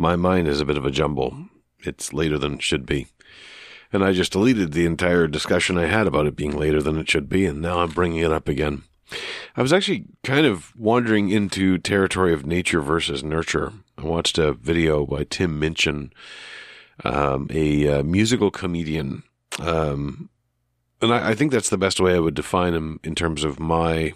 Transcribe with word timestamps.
my 0.00 0.16
mind 0.16 0.48
is 0.48 0.60
a 0.60 0.64
bit 0.64 0.76
of 0.76 0.86
a 0.86 0.90
jumble. 0.90 1.36
It's 1.80 2.12
later 2.12 2.38
than 2.38 2.54
it 2.54 2.62
should 2.62 2.86
be. 2.86 3.06
And 3.92 4.04
I 4.04 4.12
just 4.12 4.32
deleted 4.32 4.72
the 4.72 4.86
entire 4.86 5.26
discussion 5.26 5.76
I 5.76 5.86
had 5.86 6.06
about 6.06 6.26
it 6.26 6.36
being 6.36 6.56
later 6.56 6.82
than 6.82 6.96
it 6.96 7.10
should 7.10 7.28
be, 7.28 7.44
and 7.44 7.60
now 7.60 7.80
I'm 7.80 7.90
bringing 7.90 8.22
it 8.22 8.32
up 8.32 8.48
again. 8.48 8.84
I 9.56 9.62
was 9.62 9.72
actually 9.72 10.06
kind 10.22 10.46
of 10.46 10.72
wandering 10.76 11.30
into 11.30 11.78
territory 11.78 12.32
of 12.32 12.46
nature 12.46 12.80
versus 12.80 13.24
nurture. 13.24 13.72
I 13.98 14.04
watched 14.04 14.38
a 14.38 14.52
video 14.52 15.04
by 15.04 15.24
Tim 15.24 15.58
Minchin, 15.58 16.12
um, 17.04 17.48
a 17.50 17.88
uh, 17.88 18.02
musical 18.04 18.50
comedian. 18.50 19.24
Um, 19.58 20.30
and 21.02 21.12
I, 21.12 21.30
I, 21.30 21.34
think 21.34 21.50
that's 21.50 21.70
the 21.70 21.78
best 21.78 21.98
way 21.98 22.14
I 22.14 22.20
would 22.20 22.34
define 22.34 22.72
him 22.72 23.00
in 23.02 23.16
terms 23.16 23.42
of 23.42 23.58
my 23.58 24.12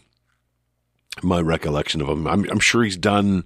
my 1.23 1.41
recollection 1.41 2.01
of 2.01 2.09
him. 2.09 2.27
I'm, 2.27 2.49
I'm 2.51 2.61
sure 2.61 2.85
he's 2.85 2.97
done. 2.97 3.45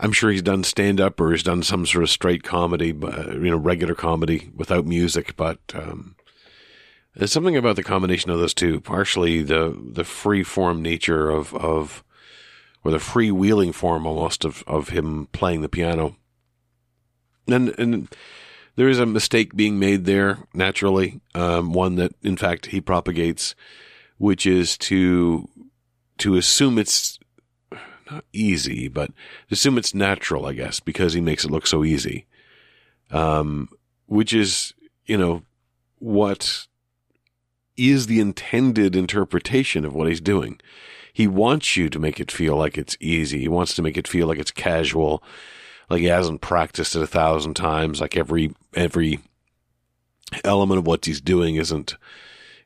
I'm 0.00 0.12
sure 0.12 0.30
he's 0.30 0.42
done 0.42 0.64
stand 0.64 1.00
up 1.00 1.20
or 1.20 1.30
he's 1.30 1.42
done 1.42 1.62
some 1.62 1.84
sort 1.84 2.02
of 2.02 2.10
straight 2.10 2.42
comedy, 2.42 2.90
uh, 2.90 3.32
you 3.32 3.50
know, 3.50 3.58
regular 3.58 3.94
comedy 3.94 4.50
without 4.56 4.86
music. 4.86 5.36
But 5.36 5.58
um, 5.74 6.16
there's 7.14 7.32
something 7.32 7.56
about 7.56 7.76
the 7.76 7.82
combination 7.82 8.30
of 8.30 8.38
those 8.38 8.54
two, 8.54 8.80
partially 8.80 9.42
the 9.42 9.78
the 9.92 10.04
free 10.04 10.42
form 10.42 10.80
nature 10.80 11.28
of 11.30 11.54
of 11.54 12.02
or 12.82 12.90
the 12.90 12.98
freewheeling 12.98 13.74
form 13.74 14.06
almost 14.06 14.44
of 14.44 14.64
of 14.66 14.88
him 14.88 15.28
playing 15.32 15.60
the 15.60 15.68
piano. 15.68 16.16
And 17.46 17.78
and 17.78 18.08
there 18.76 18.88
is 18.88 18.98
a 18.98 19.06
mistake 19.06 19.54
being 19.54 19.78
made 19.78 20.06
there 20.06 20.38
naturally, 20.54 21.20
um, 21.34 21.74
one 21.74 21.96
that 21.96 22.12
in 22.22 22.38
fact 22.38 22.66
he 22.66 22.80
propagates, 22.80 23.54
which 24.16 24.46
is 24.46 24.78
to 24.78 25.46
to 26.18 26.36
assume 26.36 26.78
it's 26.78 27.18
not 28.10 28.24
easy, 28.32 28.88
but 28.88 29.10
assume 29.50 29.78
it's 29.78 29.94
natural, 29.94 30.46
I 30.46 30.52
guess, 30.52 30.80
because 30.80 31.12
he 31.12 31.20
makes 31.20 31.44
it 31.44 31.50
look 31.50 31.66
so 31.66 31.84
easy. 31.84 32.26
Um, 33.10 33.68
which 34.06 34.32
is, 34.32 34.74
you 35.06 35.16
know, 35.16 35.42
what 35.98 36.66
is 37.76 38.06
the 38.06 38.20
intended 38.20 38.94
interpretation 38.94 39.84
of 39.86 39.94
what 39.94 40.06
he's 40.06 40.20
doing. 40.20 40.60
He 41.12 41.26
wants 41.26 41.76
you 41.76 41.88
to 41.88 41.98
make 41.98 42.20
it 42.20 42.30
feel 42.30 42.56
like 42.56 42.76
it's 42.76 42.96
easy. 43.00 43.40
He 43.40 43.48
wants 43.48 43.74
to 43.74 43.82
make 43.82 43.96
it 43.96 44.06
feel 44.06 44.26
like 44.26 44.38
it's 44.38 44.50
casual, 44.50 45.22
like 45.88 46.00
he 46.00 46.06
hasn't 46.06 46.42
practiced 46.42 46.94
it 46.94 47.02
a 47.02 47.06
thousand 47.06 47.54
times, 47.54 48.00
like 48.00 48.16
every 48.16 48.54
every 48.74 49.20
element 50.44 50.78
of 50.78 50.86
what 50.86 51.06
he's 51.06 51.20
doing 51.20 51.56
isn't 51.56 51.96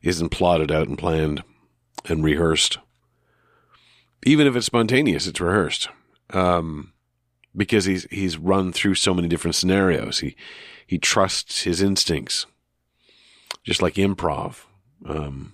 isn't 0.03 0.31
plotted 0.31 0.71
out 0.71 0.89
and 0.89 0.99
planned 0.99 1.45
and 2.07 2.25
rehearsed. 2.25 2.79
Even 4.25 4.47
if 4.47 4.57
it's 4.57 4.67
spontaneous, 4.67 5.27
it's 5.27 5.41
rehearsed. 5.41 5.89
Um, 6.31 6.93
because 7.57 7.85
he's 7.85 8.07
he's 8.11 8.37
run 8.37 8.73
through 8.73 8.97
so 8.97 9.15
many 9.15 9.29
different 9.29 9.55
scenarios. 9.55 10.21
He 10.21 10.37
he 10.87 10.99
trusts 10.99 11.63
his 11.63 11.81
instincts, 11.81 12.47
just 13.63 13.83
like 13.83 13.95
improv. 13.95 14.65
Um, 15.07 15.53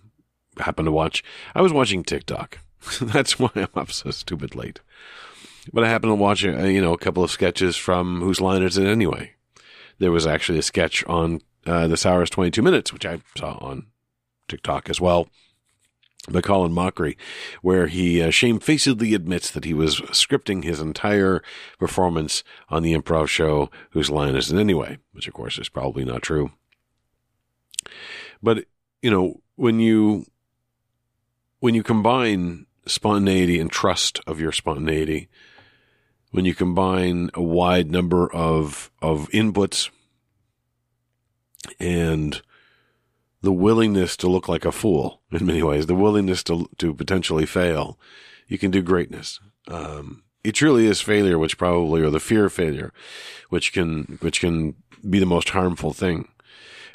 happened 0.58 0.86
to 0.86 0.92
watch. 0.92 1.22
I 1.54 1.62
was 1.62 1.72
watching 1.72 2.02
TikTok. 2.02 2.58
That's 3.00 3.38
why 3.38 3.50
I'm 3.54 3.68
up 3.74 3.90
so 3.90 4.10
stupid 4.10 4.54
late. 4.54 4.80
But 5.72 5.84
I 5.84 5.88
happened 5.88 6.10
to 6.10 6.14
watch, 6.14 6.44
uh, 6.44 6.64
you 6.64 6.80
know, 6.80 6.94
a 6.94 6.98
couple 6.98 7.22
of 7.22 7.30
sketches 7.30 7.76
from 7.76 8.20
Whose 8.20 8.40
Line 8.40 8.62
Is 8.62 8.78
It 8.78 8.86
Anyway? 8.86 9.32
There 9.98 10.10
was 10.10 10.26
actually 10.26 10.58
a 10.58 10.62
sketch 10.62 11.04
on 11.06 11.42
uh, 11.66 11.86
This 11.86 12.06
is 12.06 12.30
22 12.30 12.62
Minutes, 12.62 12.92
which 12.92 13.04
I 13.04 13.20
saw 13.36 13.58
on 13.60 13.86
TikTok 14.48 14.88
as 14.88 15.00
well, 15.00 15.28
by 16.28 16.40
Colin 16.40 16.72
Mochrie, 16.72 17.16
where 17.62 17.86
he 17.86 18.20
uh, 18.20 18.30
shamefacedly 18.30 19.14
admits 19.14 19.50
that 19.50 19.64
he 19.64 19.72
was 19.72 20.00
scripting 20.12 20.64
his 20.64 20.80
entire 20.80 21.42
performance 21.78 22.44
on 22.68 22.82
the 22.82 22.92
improv 22.94 23.28
show 23.28 23.70
Whose 23.90 24.10
Line 24.10 24.36
Is 24.36 24.52
It 24.52 24.58
Anyway? 24.58 24.98
Which, 25.12 25.28
of 25.28 25.34
course, 25.34 25.58
is 25.58 25.68
probably 25.68 26.04
not 26.04 26.22
true. 26.22 26.52
But 28.42 28.64
you 29.02 29.10
know, 29.10 29.40
when 29.56 29.80
you 29.80 30.26
when 31.60 31.74
you 31.74 31.82
combine 31.82 32.66
spontaneity 32.86 33.58
and 33.58 33.70
trust 33.70 34.20
of 34.26 34.40
your 34.40 34.52
spontaneity, 34.52 35.28
when 36.30 36.44
you 36.44 36.54
combine 36.54 37.30
a 37.34 37.42
wide 37.42 37.90
number 37.90 38.30
of 38.32 38.90
of 39.00 39.28
inputs 39.30 39.90
and 41.78 42.42
the 43.42 43.52
willingness 43.52 44.16
to 44.18 44.28
look 44.28 44.48
like 44.48 44.64
a 44.64 44.72
fool 44.72 45.20
in 45.30 45.46
many 45.46 45.62
ways, 45.62 45.86
the 45.86 45.94
willingness 45.94 46.42
to 46.44 46.68
to 46.78 46.94
potentially 46.94 47.46
fail, 47.46 47.98
you 48.48 48.58
can 48.58 48.70
do 48.70 48.82
greatness. 48.82 49.40
Um, 49.68 50.22
it 50.42 50.52
truly 50.52 50.86
is 50.86 51.00
failure, 51.00 51.38
which 51.38 51.58
probably, 51.58 52.02
or 52.02 52.10
the 52.10 52.20
fear 52.20 52.46
of 52.46 52.52
failure, 52.52 52.92
which 53.48 53.72
can 53.72 54.18
which 54.20 54.40
can 54.40 54.74
be 55.08 55.18
the 55.18 55.26
most 55.26 55.50
harmful 55.50 55.92
thing. 55.92 56.28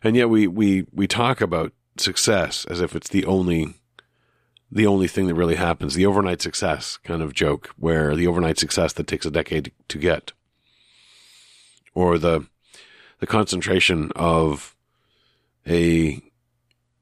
And 0.03 0.15
yet 0.15 0.29
we 0.29 0.47
we 0.47 0.85
we 0.93 1.07
talk 1.07 1.41
about 1.41 1.73
success 1.97 2.65
as 2.65 2.81
if 2.81 2.95
it's 2.95 3.09
the 3.09 3.25
only 3.25 3.75
the 4.71 4.87
only 4.87 5.07
thing 5.07 5.27
that 5.27 5.35
really 5.35 5.55
happens, 5.55 5.93
the 5.93 6.05
overnight 6.05 6.41
success 6.41 6.97
kind 6.97 7.21
of 7.21 7.33
joke, 7.33 7.73
where 7.77 8.15
the 8.15 8.27
overnight 8.27 8.57
success 8.59 8.93
that 8.93 9.07
takes 9.07 9.25
a 9.25 9.31
decade 9.31 9.71
to 9.87 9.97
get, 9.97 10.31
or 11.93 12.17
the 12.17 12.47
the 13.19 13.27
concentration 13.27 14.11
of 14.15 14.75
a 15.67 16.21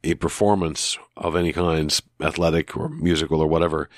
a 0.03 0.15
performance 0.15 0.97
of 1.15 1.35
any 1.35 1.53
kind, 1.53 2.01
athletic 2.21 2.75
or 2.75 2.89
musical 2.89 3.41
or 3.41 3.47
whatever, 3.47 3.89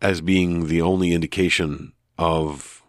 as 0.00 0.20
being 0.20 0.66
the 0.66 0.82
only 0.82 1.12
indication 1.12 1.92
of 2.18 2.82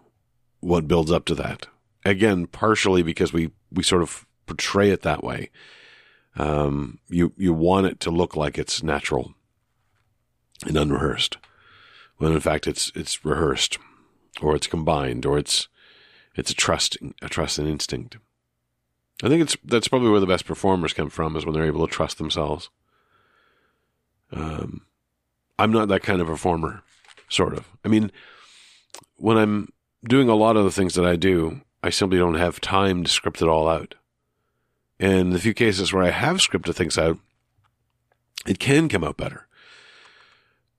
what 0.59 0.87
builds 0.87 1.11
up 1.11 1.25
to 1.25 1.35
that. 1.35 1.67
Again, 2.05 2.47
partially 2.47 3.03
because 3.03 3.31
we 3.31 3.51
we 3.71 3.83
sort 3.83 4.01
of 4.01 4.25
portray 4.45 4.89
it 4.89 5.03
that 5.03 5.23
way 5.23 5.49
um, 6.35 6.99
you 7.09 7.33
you 7.37 7.53
want 7.53 7.87
it 7.87 7.99
to 8.01 8.11
look 8.11 8.35
like 8.35 8.57
it's 8.57 8.81
natural 8.81 9.33
and 10.65 10.77
unrehearsed, 10.77 11.37
when 12.17 12.31
in 12.31 12.39
fact 12.39 12.67
it's 12.67 12.91
it's 12.95 13.23
rehearsed, 13.23 13.77
or 14.41 14.55
it's 14.55 14.67
combined, 14.67 15.25
or 15.25 15.37
it's 15.37 15.67
it's 16.35 16.51
a 16.51 16.55
trust 16.55 16.97
a 17.21 17.29
trust 17.29 17.59
and 17.59 17.67
instinct. 17.67 18.17
I 19.23 19.29
think 19.29 19.41
it's 19.41 19.55
that's 19.63 19.87
probably 19.87 20.09
where 20.09 20.19
the 20.19 20.27
best 20.27 20.45
performers 20.45 20.93
come 20.93 21.09
from 21.09 21.37
is 21.37 21.45
when 21.45 21.55
they're 21.55 21.65
able 21.65 21.87
to 21.87 21.91
trust 21.91 22.17
themselves. 22.17 22.69
Um, 24.31 24.81
I'm 25.57 25.71
not 25.71 25.87
that 25.87 26.03
kind 26.03 26.19
of 26.19 26.27
performer, 26.27 26.83
sort 27.29 27.53
of. 27.53 27.69
I 27.85 27.87
mean, 27.87 28.11
when 29.15 29.37
I'm 29.37 29.69
doing 30.03 30.27
a 30.27 30.35
lot 30.35 30.57
of 30.57 30.65
the 30.65 30.71
things 30.71 30.95
that 30.95 31.05
I 31.05 31.15
do, 31.15 31.61
I 31.81 31.89
simply 31.89 32.17
don't 32.17 32.33
have 32.35 32.59
time 32.59 33.05
to 33.05 33.09
script 33.09 33.41
it 33.41 33.47
all 33.47 33.69
out. 33.69 33.95
And 34.99 35.31
the 35.31 35.39
few 35.39 35.53
cases 35.53 35.93
where 35.93 36.03
I 36.03 36.09
have 36.09 36.37
scripted 36.37 36.75
things 36.75 36.97
out, 36.97 37.17
it 38.45 38.59
can 38.59 38.89
come 38.89 39.03
out 39.05 39.15
better. 39.15 39.47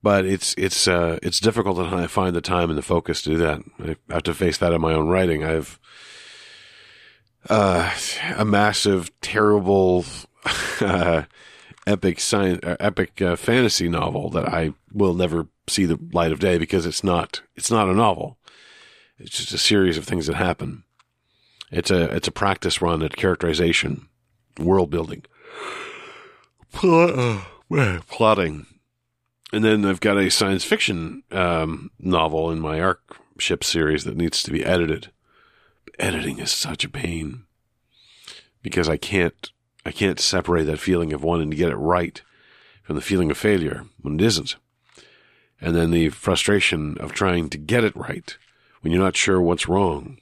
But 0.03 0.25
it's 0.25 0.53
it's 0.55 0.87
uh, 0.87 1.17
it's 1.23 1.39
difficult 1.39 1.77
to 1.77 2.07
find 2.07 2.35
the 2.35 2.41
time 2.41 2.69
and 2.69 2.77
the 2.77 2.83
focus 2.83 3.23
to 3.23 3.31
do 3.31 3.37
that. 3.37 3.61
I 3.79 4.13
have 4.13 4.23
to 4.23 4.35
face 4.35 4.59
that 4.59 4.71
in 4.71 4.81
my 4.81 4.93
own 4.93 5.07
writing. 5.07 5.43
I 5.43 5.49
have 5.49 5.79
uh, 7.49 7.93
a 8.35 8.45
massive, 8.45 9.11
terrible, 9.21 10.05
uh, 10.81 11.23
epic 11.87 12.19
science, 12.19 12.59
uh, 12.63 12.77
epic 12.79 13.21
uh, 13.21 13.35
fantasy 13.35 13.87
novel 13.87 14.29
that 14.31 14.47
I 14.47 14.73
will 14.93 15.13
never 15.13 15.47
see 15.67 15.85
the 15.85 15.99
light 16.13 16.31
of 16.31 16.39
day 16.39 16.57
because 16.57 16.85
it's 16.85 17.03
not 17.03 17.41
it's 17.55 17.71
not 17.71 17.89
a 17.89 17.93
novel. 17.93 18.37
It's 19.17 19.37
just 19.37 19.53
a 19.53 19.57
series 19.57 19.97
of 19.97 20.05
things 20.05 20.27
that 20.27 20.35
happen. 20.35 20.83
It's 21.71 21.91
a 21.91 22.03
it's 22.15 22.27
a 22.27 22.31
practice 22.31 22.81
run 22.81 23.01
at 23.01 23.15
characterization 23.15 24.07
world 24.59 24.89
building, 24.89 25.23
plotting. 26.71 28.65
And 29.53 29.63
then 29.63 29.85
I've 29.85 30.01
got 30.01 30.17
a 30.17 30.29
science 30.29 30.65
fiction 30.65 31.23
um, 31.31 31.91
novel 31.99 32.51
in 32.51 32.59
my 32.59 32.81
Arc 32.81 33.17
Ship 33.37 33.63
series 33.63 34.03
that 34.03 34.17
needs 34.17 34.43
to 34.43 34.51
be 34.51 34.65
edited. 34.65 35.11
Editing 35.97 36.39
is 36.39 36.51
such 36.51 36.83
a 36.83 36.89
pain 36.89 37.45
because 38.61 38.89
I 38.89 38.97
can't 38.97 39.51
I 39.85 39.91
can't 39.91 40.19
separate 40.19 40.63
that 40.63 40.79
feeling 40.79 41.13
of 41.13 41.23
wanting 41.23 41.51
to 41.51 41.55
get 41.55 41.71
it 41.71 41.75
right 41.75 42.21
from 42.83 42.95
the 42.95 43.01
feeling 43.01 43.29
of 43.29 43.37
failure 43.37 43.85
when 44.01 44.15
it 44.15 44.21
isn't. 44.21 44.55
And 45.61 45.75
then 45.75 45.91
the 45.91 46.09
frustration 46.09 46.97
of 46.99 47.13
trying 47.13 47.49
to 47.49 47.57
get 47.57 47.83
it 47.83 47.95
right 47.95 48.37
when 48.81 48.91
you're 48.91 49.01
not 49.01 49.15
sure 49.15 49.41
what's 49.41 49.67
wrong. 49.67 50.19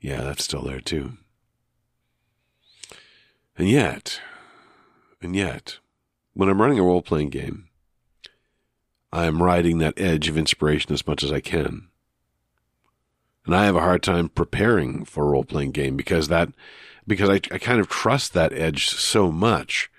Yeah, 0.00 0.22
that's 0.22 0.44
still 0.44 0.62
there 0.62 0.80
too. 0.80 1.18
And 3.56 3.68
yet, 3.68 4.20
and 5.20 5.34
yet, 5.34 5.78
when 6.34 6.48
I'm 6.48 6.60
running 6.60 6.78
a 6.78 6.84
role 6.84 7.02
playing 7.02 7.30
game, 7.30 7.68
I'm 9.12 9.42
riding 9.42 9.78
that 9.78 9.98
edge 9.98 10.28
of 10.28 10.38
inspiration 10.38 10.92
as 10.92 11.06
much 11.06 11.24
as 11.24 11.32
I 11.32 11.40
can. 11.40 11.88
And 13.48 13.56
I 13.56 13.64
have 13.64 13.76
a 13.76 13.80
hard 13.80 14.02
time 14.02 14.28
preparing 14.28 15.06
for 15.06 15.24
a 15.24 15.28
role 15.30 15.42
playing 15.42 15.70
game 15.70 15.96
because 15.96 16.28
that, 16.28 16.50
because 17.06 17.30
I, 17.30 17.40
I 17.50 17.56
kind 17.56 17.80
of 17.80 17.88
trust 17.88 18.34
that 18.34 18.52
edge 18.52 18.90
so 18.90 19.32
much 19.32 19.90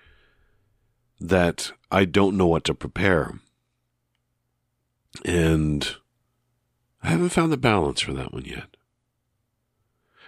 that 1.20 1.72
I 1.90 2.06
don't 2.06 2.38
know 2.38 2.46
what 2.46 2.64
to 2.66 2.76
prepare. 2.76 3.40
And 5.26 5.96
I 7.02 7.08
haven't 7.08 7.30
found 7.30 7.52
the 7.52 7.58
balance 7.58 8.02
for 8.02 8.14
that 8.14 8.32
one 8.32 8.46
yet. 8.46 8.78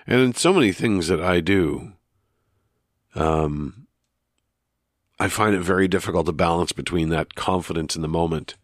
And 0.07 0.19
in 0.19 0.33
so 0.33 0.51
many 0.51 0.71
things 0.71 1.07
that 1.07 1.21
I 1.21 1.41
do, 1.41 1.93
um, 3.13 3.85
I 5.19 5.27
find 5.27 5.53
it 5.53 5.61
very 5.61 5.87
difficult 5.87 6.25
to 6.25 6.31
balance 6.31 6.71
between 6.71 7.09
that 7.09 7.35
confidence 7.35 7.95
in 7.95 8.01
the 8.01 8.07
moment 8.07 8.55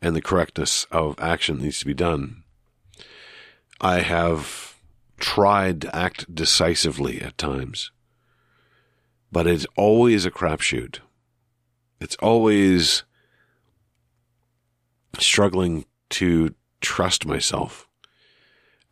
and 0.00 0.16
the 0.16 0.22
correctness 0.22 0.86
of 0.90 1.20
action 1.20 1.58
that 1.58 1.64
needs 1.64 1.80
to 1.80 1.84
be 1.84 1.92
done. 1.92 2.41
I 3.84 3.98
have 3.98 4.76
tried 5.18 5.80
to 5.80 5.94
act 5.94 6.32
decisively 6.32 7.20
at 7.20 7.36
times, 7.36 7.90
but 9.32 9.48
it's 9.48 9.66
always 9.76 10.24
a 10.24 10.30
crapshoot. 10.30 11.00
It's 12.00 12.14
always 12.16 13.02
struggling 15.18 15.84
to 16.10 16.54
trust 16.80 17.26
myself. 17.26 17.88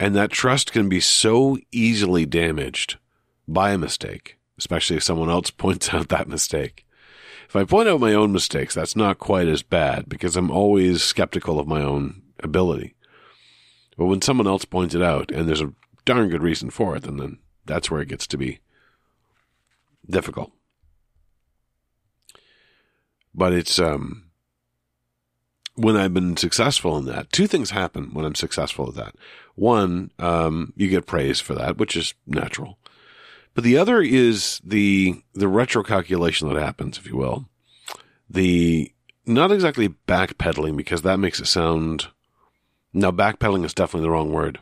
And 0.00 0.16
that 0.16 0.30
trust 0.30 0.72
can 0.72 0.88
be 0.88 0.98
so 0.98 1.56
easily 1.70 2.26
damaged 2.26 2.98
by 3.46 3.70
a 3.70 3.78
mistake, 3.78 4.38
especially 4.58 4.96
if 4.96 5.04
someone 5.04 5.30
else 5.30 5.50
points 5.56 5.94
out 5.94 6.08
that 6.08 6.26
mistake. 6.28 6.84
If 7.48 7.54
I 7.54 7.62
point 7.62 7.88
out 7.88 8.00
my 8.00 8.14
own 8.14 8.32
mistakes, 8.32 8.74
that's 8.74 8.96
not 8.96 9.18
quite 9.18 9.46
as 9.46 9.62
bad 9.62 10.08
because 10.08 10.36
I'm 10.36 10.50
always 10.50 11.02
skeptical 11.04 11.60
of 11.60 11.68
my 11.68 11.82
own 11.82 12.22
ability. 12.42 12.94
But 14.00 14.06
when 14.06 14.22
someone 14.22 14.46
else 14.46 14.64
points 14.64 14.94
it 14.94 15.02
out 15.02 15.30
and 15.30 15.46
there's 15.46 15.60
a 15.60 15.74
darn 16.06 16.30
good 16.30 16.42
reason 16.42 16.70
for 16.70 16.96
it, 16.96 17.02
then, 17.02 17.18
then 17.18 17.38
that's 17.66 17.90
where 17.90 18.00
it 18.00 18.08
gets 18.08 18.26
to 18.28 18.38
be 18.38 18.60
difficult. 20.08 20.52
But 23.34 23.52
it's 23.52 23.78
um 23.78 24.30
when 25.74 25.98
I've 25.98 26.14
been 26.14 26.38
successful 26.38 26.96
in 26.96 27.04
that, 27.04 27.30
two 27.30 27.46
things 27.46 27.72
happen 27.72 28.14
when 28.14 28.24
I'm 28.24 28.34
successful 28.34 28.88
at 28.88 28.94
that. 28.94 29.16
One, 29.54 30.12
um, 30.18 30.72
you 30.76 30.88
get 30.88 31.04
praise 31.04 31.38
for 31.38 31.52
that, 31.56 31.76
which 31.76 31.94
is 31.94 32.14
natural. 32.26 32.78
But 33.52 33.64
the 33.64 33.76
other 33.76 34.00
is 34.00 34.62
the 34.64 35.22
the 35.34 35.46
retro 35.46 35.82
calculation 35.82 36.48
that 36.48 36.58
happens, 36.58 36.96
if 36.96 37.06
you 37.06 37.18
will. 37.18 37.50
The 38.30 38.94
not 39.26 39.52
exactly 39.52 39.90
backpedaling 40.08 40.78
because 40.78 41.02
that 41.02 41.18
makes 41.18 41.38
it 41.38 41.48
sound 41.48 42.08
now 42.92 43.10
backpedaling 43.10 43.64
is 43.64 43.74
definitely 43.74 44.06
the 44.06 44.10
wrong 44.10 44.32
word. 44.32 44.60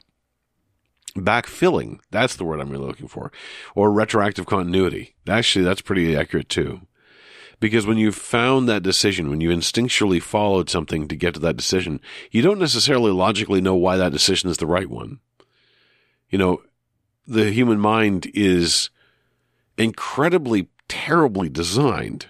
Backfilling, 1.17 2.01
that's 2.11 2.37
the 2.37 2.45
word 2.45 2.61
I'm 2.61 2.71
really 2.71 2.87
looking 2.87 3.09
for. 3.09 3.33
Or 3.75 3.91
retroactive 3.91 4.47
continuity. 4.47 5.15
Actually, 5.27 5.65
that's 5.65 5.81
pretty 5.81 6.17
accurate 6.17 6.49
too. 6.49 6.83
Because 7.61 7.87
when 7.87 7.99
you've 7.99 8.15
found 8.15 8.69
that 8.69 8.85
decision, 8.85 9.31
when 9.31 9.41
you 9.41 9.51
instinctually 9.51 10.23
followed 10.23 10.71
something 10.71 11.09
to 11.09 11.17
get 11.17 11.35
to 11.35 11.41
that 11.41 11.57
decision, 11.57 12.01
you 12.31 12.41
don't 12.41 12.61
necessarily 12.61 13.11
logically 13.11 13.61
know 13.61 13.75
why 13.75 13.97
that 13.97 14.13
decision 14.13 14.49
is 14.49 14.59
the 14.59 14.67
right 14.67 14.89
one. 14.89 15.19
You 16.31 16.39
know, 16.39 16.63
the 17.27 17.51
human 17.51 17.81
mind 17.81 18.31
is 18.33 18.91
incredibly 19.77 20.69
terribly 20.89 21.49
designed 21.49 22.27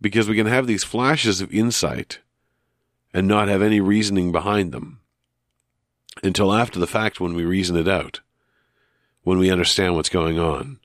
because 0.00 0.28
we 0.28 0.36
can 0.36 0.46
have 0.46 0.66
these 0.66 0.82
flashes 0.82 1.40
of 1.40 1.52
insight 1.52 2.20
and 3.12 3.26
not 3.26 3.48
have 3.48 3.62
any 3.62 3.80
reasoning 3.80 4.32
behind 4.32 4.72
them 4.72 5.00
until 6.22 6.52
after 6.52 6.78
the 6.78 6.86
fact 6.86 7.20
when 7.20 7.34
we 7.34 7.44
reason 7.44 7.76
it 7.76 7.88
out, 7.88 8.20
when 9.22 9.38
we 9.38 9.50
understand 9.50 9.94
what's 9.94 10.08
going 10.08 10.38
on, 10.38 10.78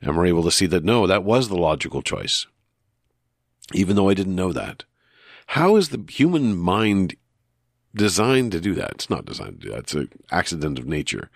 and 0.00 0.16
we're 0.16 0.26
able 0.26 0.42
to 0.42 0.50
see 0.50 0.66
that 0.66 0.84
no, 0.84 1.06
that 1.06 1.24
was 1.24 1.48
the 1.48 1.56
logical 1.56 2.02
choice 2.02 2.46
even 3.72 3.96
though 3.96 4.08
I 4.08 4.14
didn't 4.14 4.36
know 4.36 4.52
that. 4.52 4.84
How 5.48 5.76
is 5.76 5.88
the 5.88 6.04
human 6.08 6.56
mind 6.56 7.16
designed 7.94 8.52
to 8.52 8.60
do 8.60 8.74
that? 8.74 8.92
It's 8.92 9.10
not 9.10 9.24
designed 9.24 9.60
to 9.60 9.66
do 9.66 9.70
that. 9.70 9.80
It's 9.80 9.94
an 9.94 10.10
accident 10.30 10.78
of 10.78 10.86
nature. 10.86 11.30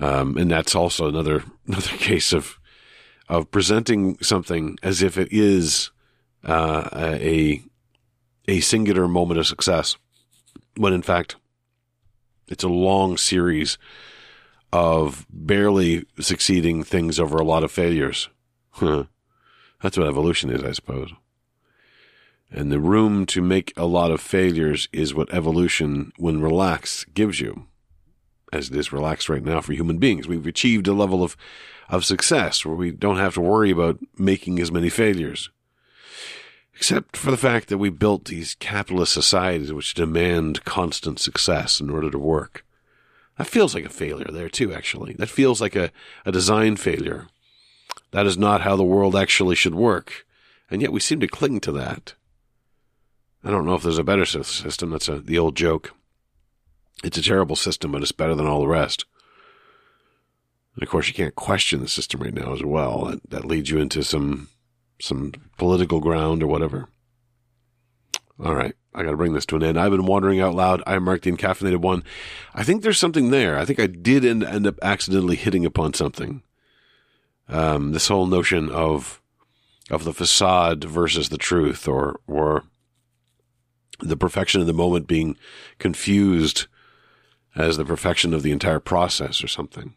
Um, 0.00 0.36
and 0.36 0.50
that's 0.50 0.74
also 0.74 1.08
another, 1.08 1.44
another 1.66 1.96
case 1.96 2.32
of, 2.32 2.58
of 3.28 3.50
presenting 3.50 4.18
something 4.20 4.78
as 4.82 5.02
if 5.02 5.16
it 5.16 5.28
is, 5.30 5.90
uh, 6.44 6.88
a, 6.92 7.62
a 8.46 8.60
singular 8.60 9.08
moment 9.08 9.40
of 9.40 9.46
success 9.46 9.96
when 10.76 10.92
in 10.92 11.02
fact 11.02 11.36
it's 12.48 12.64
a 12.64 12.68
long 12.68 13.16
series 13.16 13.78
of 14.72 15.26
barely 15.30 16.04
succeeding 16.18 16.82
things 16.82 17.20
over 17.20 17.36
a 17.38 17.44
lot 17.44 17.64
of 17.64 17.70
failures. 17.70 18.28
That's 18.80 19.98
what 19.98 20.08
evolution 20.08 20.50
is, 20.50 20.62
I 20.64 20.72
suppose. 20.72 21.12
And 22.50 22.70
the 22.70 22.80
room 22.80 23.24
to 23.26 23.40
make 23.40 23.72
a 23.76 23.84
lot 23.84 24.10
of 24.10 24.20
failures 24.20 24.88
is 24.92 25.14
what 25.14 25.32
evolution, 25.32 26.12
when 26.16 26.40
relaxed, 26.40 27.14
gives 27.14 27.40
you. 27.40 27.66
As 28.52 28.70
it 28.70 28.76
is 28.76 28.92
relaxed 28.92 29.28
right 29.28 29.42
now 29.42 29.60
for 29.60 29.72
human 29.72 29.98
beings. 29.98 30.28
We've 30.28 30.46
achieved 30.46 30.86
a 30.86 30.92
level 30.92 31.22
of, 31.22 31.36
of 31.88 32.04
success 32.04 32.64
where 32.64 32.76
we 32.76 32.90
don't 32.90 33.16
have 33.16 33.34
to 33.34 33.40
worry 33.40 33.70
about 33.70 33.98
making 34.16 34.60
as 34.60 34.70
many 34.70 34.88
failures. 34.88 35.50
Except 36.76 37.16
for 37.16 37.30
the 37.30 37.36
fact 37.36 37.68
that 37.68 37.78
we 37.78 37.88
built 37.88 38.26
these 38.26 38.56
capitalist 38.56 39.12
societies 39.12 39.72
which 39.72 39.94
demand 39.94 40.64
constant 40.64 41.18
success 41.18 41.80
in 41.80 41.88
order 41.88 42.10
to 42.10 42.18
work. 42.18 42.64
That 43.38 43.46
feels 43.46 43.74
like 43.74 43.84
a 43.84 43.90
failure 43.90 44.30
there 44.30 44.48
too, 44.48 44.72
actually. 44.72 45.14
That 45.14 45.28
feels 45.28 45.60
like 45.60 45.76
a, 45.76 45.90
a 46.24 46.32
design 46.32 46.76
failure. 46.76 47.26
That 48.10 48.26
is 48.26 48.38
not 48.38 48.60
how 48.60 48.76
the 48.76 48.84
world 48.84 49.16
actually 49.16 49.56
should 49.56 49.74
work. 49.74 50.26
And 50.70 50.80
yet 50.80 50.92
we 50.92 51.00
seem 51.00 51.20
to 51.20 51.28
cling 51.28 51.60
to 51.60 51.72
that. 51.72 52.14
I 53.42 53.50
don't 53.50 53.66
know 53.66 53.74
if 53.74 53.82
there's 53.82 53.98
a 53.98 54.04
better 54.04 54.24
system. 54.24 54.90
That's 54.90 55.08
a, 55.08 55.20
the 55.20 55.38
old 55.38 55.56
joke. 55.56 55.92
It's 57.02 57.18
a 57.18 57.22
terrible 57.22 57.56
system, 57.56 57.92
but 57.92 58.02
it's 58.02 58.12
better 58.12 58.34
than 58.34 58.46
all 58.46 58.60
the 58.60 58.68
rest. 58.68 59.04
And 60.74 60.82
of 60.82 60.88
course, 60.88 61.08
you 61.08 61.14
can't 61.14 61.34
question 61.34 61.80
the 61.80 61.88
system 61.88 62.22
right 62.22 62.32
now 62.32 62.52
as 62.52 62.62
well. 62.62 63.04
That, 63.06 63.30
that 63.30 63.44
leads 63.44 63.70
you 63.70 63.78
into 63.78 64.02
some 64.02 64.48
some 65.04 65.32
political 65.58 66.00
ground 66.00 66.42
or 66.42 66.46
whatever. 66.46 66.88
All 68.42 68.54
right, 68.54 68.74
I 68.94 69.02
got 69.04 69.10
to 69.10 69.16
bring 69.16 69.34
this 69.34 69.46
to 69.46 69.56
an 69.56 69.62
end. 69.62 69.78
I've 69.78 69.92
been 69.92 70.06
wandering 70.06 70.40
out 70.40 70.54
loud. 70.54 70.82
I'm 70.86 71.04
Mark 71.04 71.22
the 71.22 71.30
Encaffeinated 71.30 71.76
One. 71.76 72.02
I 72.54 72.64
think 72.64 72.82
there's 72.82 72.98
something 72.98 73.30
there. 73.30 73.56
I 73.56 73.64
think 73.64 73.78
I 73.78 73.86
did 73.86 74.24
end, 74.24 74.42
end 74.42 74.66
up 74.66 74.78
accidentally 74.82 75.36
hitting 75.36 75.64
upon 75.64 75.94
something 75.94 76.42
um, 77.48 77.92
this 77.92 78.08
whole 78.08 78.26
notion 78.26 78.70
of 78.70 79.20
of 79.90 80.04
the 80.04 80.14
facade 80.14 80.82
versus 80.82 81.28
the 81.28 81.38
truth, 81.38 81.86
or 81.86 82.20
or 82.26 82.64
the 84.00 84.16
perfection 84.16 84.60
of 84.60 84.66
the 84.66 84.72
moment 84.72 85.06
being 85.06 85.36
confused 85.78 86.66
as 87.54 87.76
the 87.76 87.84
perfection 87.84 88.34
of 88.34 88.42
the 88.42 88.50
entire 88.52 88.80
process, 88.80 89.44
or 89.44 89.48
something. 89.48 89.94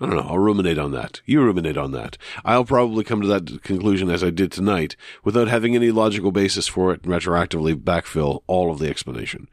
I 0.00 0.06
don't 0.06 0.16
know. 0.16 0.26
I'll 0.28 0.38
ruminate 0.38 0.78
on 0.78 0.92
that. 0.92 1.20
You 1.26 1.42
ruminate 1.42 1.76
on 1.76 1.92
that. 1.92 2.16
I'll 2.44 2.64
probably 2.64 3.04
come 3.04 3.20
to 3.20 3.28
that 3.28 3.62
conclusion 3.62 4.08
as 4.08 4.24
I 4.24 4.30
did 4.30 4.50
tonight 4.50 4.96
without 5.22 5.48
having 5.48 5.76
any 5.76 5.90
logical 5.90 6.32
basis 6.32 6.66
for 6.66 6.92
it 6.92 7.04
and 7.04 7.12
retroactively 7.12 7.74
backfill 7.74 8.42
all 8.46 8.72
of 8.72 8.78
the 8.78 8.88
explanation, 8.88 9.48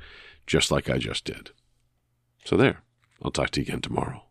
just 0.46 0.72
like 0.72 0.90
I 0.90 1.00
just 1.00 1.26
did. 1.26 1.52
So 2.46 2.56
there. 2.56 2.84
I'll 3.22 3.32
talk 3.32 3.50
to 3.52 3.60
you 3.60 3.66
again 3.66 3.82
tomorrow. 3.82 4.27